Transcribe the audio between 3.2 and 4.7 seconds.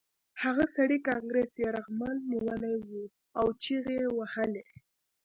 او چیغې یې وهلې